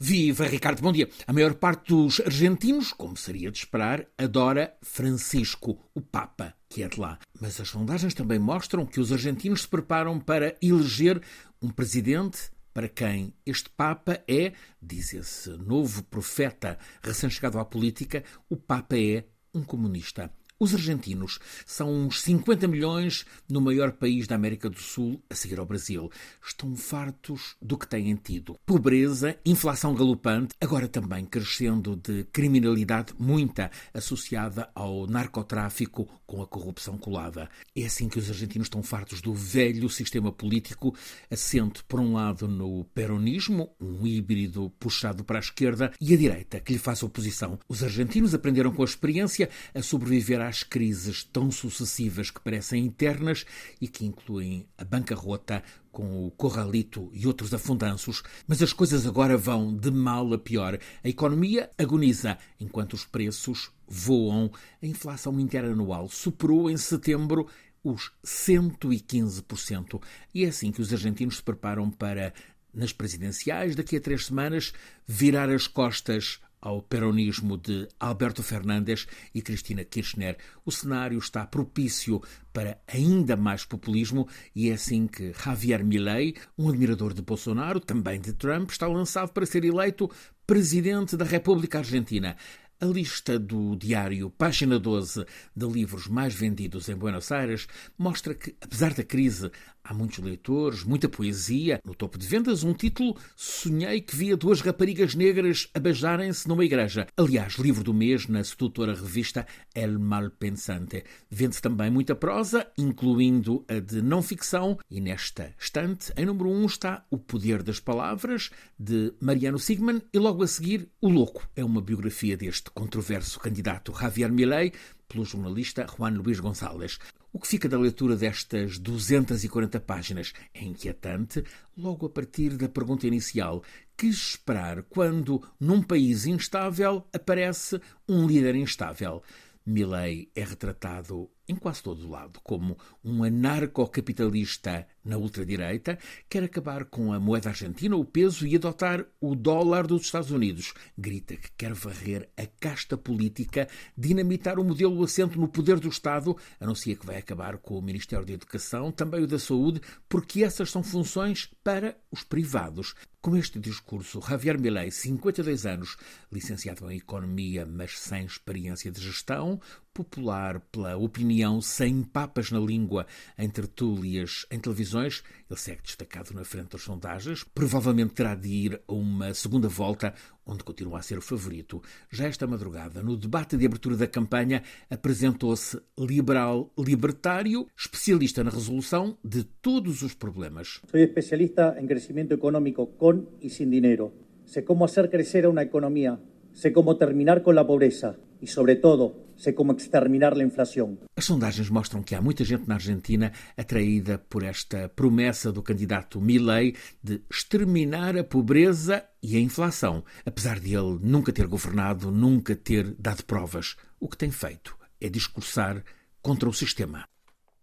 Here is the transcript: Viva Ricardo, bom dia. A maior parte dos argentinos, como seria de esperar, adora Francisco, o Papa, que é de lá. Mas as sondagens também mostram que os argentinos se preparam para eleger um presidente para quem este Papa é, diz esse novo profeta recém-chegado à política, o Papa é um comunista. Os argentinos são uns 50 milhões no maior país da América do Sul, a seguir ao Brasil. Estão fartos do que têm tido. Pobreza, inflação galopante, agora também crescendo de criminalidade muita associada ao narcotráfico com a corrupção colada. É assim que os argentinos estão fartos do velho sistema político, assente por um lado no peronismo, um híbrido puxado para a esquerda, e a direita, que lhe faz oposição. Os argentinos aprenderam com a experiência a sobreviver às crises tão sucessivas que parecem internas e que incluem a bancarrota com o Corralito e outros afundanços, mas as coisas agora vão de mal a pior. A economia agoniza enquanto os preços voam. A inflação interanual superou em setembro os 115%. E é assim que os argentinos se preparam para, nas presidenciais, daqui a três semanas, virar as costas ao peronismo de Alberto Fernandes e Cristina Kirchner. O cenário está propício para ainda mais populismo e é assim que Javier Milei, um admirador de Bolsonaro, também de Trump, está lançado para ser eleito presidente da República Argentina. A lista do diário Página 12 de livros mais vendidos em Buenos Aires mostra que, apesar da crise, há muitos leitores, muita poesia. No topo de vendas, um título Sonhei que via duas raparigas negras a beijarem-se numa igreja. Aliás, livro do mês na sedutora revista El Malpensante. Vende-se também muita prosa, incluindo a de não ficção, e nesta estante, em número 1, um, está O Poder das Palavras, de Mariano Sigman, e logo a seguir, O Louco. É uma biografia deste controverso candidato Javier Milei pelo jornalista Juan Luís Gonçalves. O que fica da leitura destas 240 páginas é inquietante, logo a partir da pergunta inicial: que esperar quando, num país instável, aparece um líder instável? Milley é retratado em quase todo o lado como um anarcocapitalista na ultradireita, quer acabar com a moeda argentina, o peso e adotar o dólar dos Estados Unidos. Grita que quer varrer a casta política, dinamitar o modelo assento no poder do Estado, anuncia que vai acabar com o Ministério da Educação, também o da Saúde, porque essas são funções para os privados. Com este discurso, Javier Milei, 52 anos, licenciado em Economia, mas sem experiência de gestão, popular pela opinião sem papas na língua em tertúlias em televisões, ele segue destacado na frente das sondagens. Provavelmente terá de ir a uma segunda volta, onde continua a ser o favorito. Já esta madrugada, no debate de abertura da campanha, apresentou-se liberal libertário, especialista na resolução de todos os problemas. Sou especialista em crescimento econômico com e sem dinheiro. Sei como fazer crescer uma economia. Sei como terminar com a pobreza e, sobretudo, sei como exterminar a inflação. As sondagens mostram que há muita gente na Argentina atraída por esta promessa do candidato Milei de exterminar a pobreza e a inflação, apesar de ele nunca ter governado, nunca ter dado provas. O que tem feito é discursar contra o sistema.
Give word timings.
Viva 0.00 0.46
Ricardo, 0.46 0.80
bom 0.80 0.92
dia. 0.92 1.10
A 1.26 1.32
maior 1.32 1.54
parte 1.54 1.88
dos 1.88 2.20
argentinos, 2.20 2.92
como 2.92 3.16
seria 3.16 3.50
de 3.50 3.58
esperar, 3.58 4.06
adora 4.16 4.76
Francisco, 4.80 5.90
o 5.92 6.00
Papa, 6.00 6.54
que 6.68 6.84
é 6.84 6.88
de 6.88 7.00
lá. 7.00 7.18
Mas 7.40 7.60
as 7.60 7.68
sondagens 7.68 8.14
também 8.14 8.38
mostram 8.38 8.86
que 8.86 9.00
os 9.00 9.12
argentinos 9.12 9.62
se 9.62 9.68
preparam 9.68 10.20
para 10.20 10.56
eleger 10.62 11.20
um 11.60 11.68
presidente 11.68 12.48
para 12.72 12.88
quem 12.88 13.34
este 13.44 13.68
Papa 13.70 14.22
é, 14.28 14.52
diz 14.80 15.12
esse 15.12 15.50
novo 15.50 16.04
profeta 16.04 16.78
recém-chegado 17.02 17.58
à 17.58 17.64
política, 17.64 18.22
o 18.48 18.56
Papa 18.56 18.96
é 18.96 19.24
um 19.52 19.64
comunista. 19.64 20.32
Os 20.60 20.74
argentinos 20.74 21.38
são 21.64 21.88
uns 21.88 22.20
50 22.22 22.66
milhões 22.66 23.24
no 23.48 23.60
maior 23.60 23.92
país 23.92 24.26
da 24.26 24.34
América 24.34 24.68
do 24.68 24.80
Sul, 24.80 25.22
a 25.30 25.34
seguir 25.36 25.60
ao 25.60 25.64
Brasil. 25.64 26.10
Estão 26.44 26.74
fartos 26.74 27.54
do 27.62 27.78
que 27.78 27.86
têm 27.86 28.12
tido. 28.16 28.58
Pobreza, 28.66 29.38
inflação 29.46 29.94
galopante, 29.94 30.56
agora 30.60 30.88
também 30.88 31.24
crescendo 31.24 31.94
de 31.94 32.24
criminalidade 32.32 33.14
muita 33.16 33.70
associada 33.94 34.68
ao 34.74 35.06
narcotráfico 35.06 36.08
com 36.26 36.42
a 36.42 36.46
corrupção 36.46 36.98
colada. 36.98 37.48
É 37.76 37.84
assim 37.86 38.08
que 38.08 38.18
os 38.18 38.28
argentinos 38.28 38.66
estão 38.66 38.82
fartos 38.82 39.20
do 39.20 39.32
velho 39.32 39.88
sistema 39.88 40.32
político, 40.32 40.92
assente 41.30 41.84
por 41.84 42.00
um 42.00 42.14
lado 42.14 42.48
no 42.48 42.84
peronismo, 42.86 43.70
um 43.80 44.04
híbrido 44.04 44.70
puxado 44.80 45.22
para 45.22 45.38
a 45.38 45.40
esquerda, 45.40 45.92
e 46.00 46.12
a 46.12 46.16
direita, 46.16 46.58
que 46.58 46.72
lhe 46.72 46.80
faz 46.80 47.00
oposição. 47.04 47.60
Os 47.68 47.84
argentinos 47.84 48.34
aprenderam 48.34 48.72
com 48.72 48.82
a 48.82 48.84
experiência 48.84 49.48
a 49.72 49.82
sobreviver 49.82 50.47
às 50.48 50.62
crises 50.62 51.22
tão 51.22 51.50
sucessivas 51.50 52.30
que 52.30 52.40
parecem 52.40 52.84
internas 52.84 53.44
e 53.80 53.86
que 53.86 54.06
incluem 54.06 54.66
a 54.78 54.84
bancarrota 54.84 55.62
com 55.92 56.26
o 56.26 56.30
Corralito 56.30 57.10
e 57.12 57.26
outros 57.26 57.52
afundanços, 57.52 58.22
mas 58.46 58.62
as 58.62 58.72
coisas 58.72 59.06
agora 59.06 59.36
vão 59.36 59.76
de 59.76 59.90
mal 59.90 60.32
a 60.32 60.38
pior. 60.38 60.78
A 61.04 61.08
economia 61.08 61.70
agoniza 61.76 62.38
enquanto 62.58 62.94
os 62.94 63.04
preços 63.04 63.70
voam. 63.86 64.50
A 64.82 64.86
inflação 64.86 65.38
interanual 65.38 66.08
superou 66.08 66.70
em 66.70 66.76
setembro 66.76 67.46
os 67.82 68.10
115%. 68.24 70.00
E 70.34 70.44
é 70.44 70.48
assim 70.48 70.72
que 70.72 70.80
os 70.80 70.92
argentinos 70.92 71.36
se 71.36 71.42
preparam 71.42 71.90
para, 71.90 72.32
nas 72.72 72.92
presidenciais, 72.92 73.76
daqui 73.76 73.96
a 73.96 74.00
três 74.00 74.26
semanas, 74.26 74.72
virar 75.06 75.50
as 75.50 75.66
costas 75.66 76.40
ao 76.60 76.82
peronismo 76.82 77.56
de 77.56 77.88
Alberto 77.98 78.42
Fernandes 78.42 79.06
e 79.34 79.42
Cristina 79.42 79.84
Kirchner. 79.84 80.36
O 80.64 80.72
cenário 80.72 81.18
está 81.18 81.46
propício 81.46 82.22
para 82.52 82.78
ainda 82.86 83.36
mais 83.36 83.64
populismo 83.64 84.28
e 84.54 84.70
é 84.70 84.74
assim 84.74 85.06
que 85.06 85.32
Javier 85.32 85.84
Milei, 85.84 86.34
um 86.56 86.68
admirador 86.68 87.14
de 87.14 87.22
Bolsonaro, 87.22 87.80
também 87.80 88.20
de 88.20 88.32
Trump, 88.32 88.70
está 88.70 88.86
lançado 88.86 89.30
para 89.30 89.46
ser 89.46 89.64
eleito 89.64 90.10
presidente 90.46 91.16
da 91.16 91.24
República 91.24 91.78
Argentina. 91.78 92.36
A 92.80 92.86
lista 92.86 93.40
do 93.40 93.74
diário 93.74 94.30
Página 94.30 94.78
12 94.78 95.26
de 95.54 95.66
livros 95.66 96.06
mais 96.06 96.32
vendidos 96.32 96.88
em 96.88 96.94
Buenos 96.94 97.32
Aires 97.32 97.66
mostra 97.98 98.36
que, 98.36 98.54
apesar 98.60 98.94
da 98.94 99.02
crise, 99.02 99.50
há 99.88 99.94
muitos 99.94 100.18
leitores, 100.18 100.84
muita 100.84 101.08
poesia. 101.08 101.80
No 101.84 101.94
topo 101.94 102.18
de 102.18 102.26
vendas, 102.26 102.62
um 102.62 102.74
título 102.74 103.16
Sonhei 103.34 104.02
que 104.02 104.14
via 104.14 104.36
duas 104.36 104.60
raparigas 104.60 105.14
negras 105.14 105.68
a 105.72 105.80
beijarem-se 105.80 106.46
numa 106.46 106.64
igreja. 106.64 107.06
Aliás, 107.16 107.54
livro 107.54 107.82
do 107.82 107.94
mês 107.94 108.26
na 108.26 108.44
sedutora 108.44 108.94
revista 108.94 109.46
El 109.74 109.98
Malpensante. 109.98 111.04
Vende-se 111.30 111.62
também 111.62 111.90
muita 111.90 112.14
prosa, 112.14 112.66
incluindo 112.76 113.64
a 113.66 113.80
de 113.80 114.02
não 114.02 114.22
ficção, 114.22 114.78
e 114.90 115.00
nesta 115.00 115.54
estante, 115.58 116.12
em 116.16 116.26
número 116.26 116.50
1, 116.50 116.62
um, 116.62 116.66
está 116.66 117.06
O 117.10 117.16
Poder 117.16 117.62
das 117.62 117.80
Palavras, 117.80 118.50
de 118.78 119.14
Mariano 119.20 119.58
Sigman, 119.58 120.02
e 120.12 120.18
logo 120.18 120.42
a 120.42 120.46
seguir, 120.46 120.88
O 121.00 121.08
Louco. 121.08 121.48
É 121.56 121.64
uma 121.64 121.80
biografia 121.80 122.36
deste 122.36 122.70
controverso 122.70 123.40
candidato 123.40 123.94
Javier 123.98 124.30
Milei 124.30 124.72
pelo 125.08 125.24
jornalista 125.24 125.86
Juan 125.86 126.20
Luís 126.20 126.38
Gonçalves. 126.38 126.98
O 127.32 127.38
que 127.38 127.48
fica 127.48 127.68
da 127.68 127.78
leitura 127.78 128.16
destas 128.16 128.78
240 128.78 129.80
páginas 129.80 130.32
é 130.54 130.62
inquietante, 130.62 131.42
logo 131.76 132.06
a 132.06 132.10
partir 132.10 132.56
da 132.56 132.68
pergunta 132.68 133.06
inicial: 133.06 133.62
que 133.96 134.06
esperar 134.06 134.82
quando, 134.84 135.42
num 135.58 135.82
país 135.82 136.26
instável, 136.26 137.06
aparece 137.12 137.80
um 138.08 138.26
líder 138.26 138.54
instável? 138.54 139.22
Milley 139.64 140.30
é 140.34 140.44
retratado 140.44 141.30
em 141.48 141.56
quase 141.56 141.82
todo 141.82 142.06
o 142.06 142.10
lado 142.10 142.40
como 142.42 142.76
um 143.02 143.24
anarcocapitalista 143.24 144.86
na 145.04 145.16
ultradireita, 145.16 145.98
quer 146.28 146.44
acabar 146.44 146.84
com 146.84 147.12
a 147.12 147.18
moeda 147.18 147.48
argentina, 147.48 147.96
o 147.96 148.04
peso 148.04 148.46
e 148.46 148.54
adotar 148.54 149.06
o 149.20 149.34
dólar 149.34 149.86
dos 149.86 150.02
Estados 150.02 150.30
Unidos. 150.30 150.74
Grita 150.96 151.36
que 151.36 151.50
quer 151.56 151.72
varrer 151.72 152.28
a 152.36 152.46
casta 152.60 152.96
política, 152.96 153.66
dinamitar 153.96 154.58
o 154.58 154.64
modelo 154.64 155.02
assento 155.02 155.40
no 155.40 155.48
poder 155.48 155.80
do 155.80 155.88
Estado, 155.88 156.36
anuncia 156.60 156.94
que 156.94 157.06
vai 157.06 157.16
acabar 157.16 157.56
com 157.56 157.78
o 157.78 157.82
Ministério 157.82 158.26
da 158.26 158.34
Educação, 158.34 158.92
também 158.92 159.22
o 159.22 159.26
da 159.26 159.38
Saúde, 159.38 159.80
porque 160.08 160.44
essas 160.44 160.70
são 160.70 160.82
funções 160.82 161.50
para 161.64 161.96
os 162.10 162.22
privados. 162.22 162.94
Com 163.28 163.36
este 163.36 163.58
discurso, 163.58 164.22
Javier 164.26 164.58
Milei, 164.58 164.90
52 164.90 165.66
anos, 165.66 165.98
licenciado 166.32 166.90
em 166.90 166.96
Economia, 166.96 167.66
mas 167.66 167.98
sem 167.98 168.24
experiência 168.24 168.90
de 168.90 169.02
gestão, 169.02 169.60
popular 169.98 170.60
pela 170.70 170.96
opinião 170.96 171.60
sem 171.60 172.04
papas 172.04 172.52
na 172.52 172.60
língua 172.60 173.04
em 173.36 173.50
tertúlias 173.50 174.46
em 174.48 174.60
televisões, 174.60 175.24
ele 175.50 175.58
segue 175.58 175.82
destacado 175.82 176.32
na 176.32 176.44
frente 176.44 176.70
das 176.70 176.82
sondagens. 176.82 177.42
Provavelmente 177.42 178.14
terá 178.14 178.36
de 178.36 178.48
ir 178.48 178.80
a 178.86 178.92
uma 178.92 179.34
segunda 179.34 179.68
volta, 179.68 180.14
onde 180.46 180.62
continua 180.62 181.00
a 181.00 181.02
ser 181.02 181.18
o 181.18 181.22
favorito. 181.22 181.82
Já 182.10 182.26
esta 182.26 182.46
madrugada, 182.46 183.02
no 183.02 183.16
debate 183.16 183.56
de 183.56 183.66
abertura 183.66 183.96
da 183.96 184.06
campanha, 184.06 184.62
apresentou-se 184.88 185.80
liberal 185.98 186.72
libertário, 186.78 187.66
especialista 187.76 188.44
na 188.44 188.50
resolução 188.50 189.18
de 189.24 189.42
todos 189.42 190.02
os 190.02 190.14
problemas. 190.14 190.80
Sou 190.88 191.00
especialista 191.00 191.76
em 191.78 191.86
crescimento 191.88 192.32
econômico 192.32 192.86
com 192.86 193.17
e 193.40 193.48
sem 193.48 193.68
dinheiro. 193.68 194.12
Sei 194.44 194.62
como 194.62 194.86
fazer 194.88 195.08
crescer 195.08 195.46
uma 195.46 195.62
economia. 195.62 196.18
Sei 196.52 196.70
como 196.70 196.94
terminar 196.94 197.40
com 197.40 197.56
a 197.56 197.64
pobreza 197.64 198.18
e, 198.40 198.46
sobretudo, 198.46 199.14
sei 199.36 199.52
como 199.52 199.72
exterminar 199.72 200.32
a 200.34 200.42
inflação. 200.42 200.98
As 201.16 201.24
sondagens 201.24 201.68
mostram 201.70 202.02
que 202.02 202.14
há 202.14 202.20
muita 202.20 202.44
gente 202.44 202.66
na 202.68 202.74
Argentina 202.74 203.32
atraída 203.56 204.18
por 204.18 204.42
esta 204.42 204.88
promessa 204.88 205.52
do 205.52 205.62
candidato 205.62 206.20
Milei 206.20 206.74
de 207.02 207.20
exterminar 207.30 208.16
a 208.16 208.24
pobreza 208.24 209.04
e 209.22 209.36
a 209.36 209.40
inflação, 209.40 210.04
apesar 210.24 210.58
de 210.58 210.74
ele 210.74 210.98
nunca 211.02 211.32
ter 211.32 211.46
governado, 211.46 212.10
nunca 212.10 212.56
ter 212.56 212.94
dado 212.98 213.24
provas. 213.24 213.76
O 214.00 214.08
que 214.08 214.16
tem 214.16 214.30
feito 214.30 214.76
é 215.00 215.08
discursar 215.08 215.82
contra 216.20 216.48
o 216.48 216.52
sistema. 216.52 217.04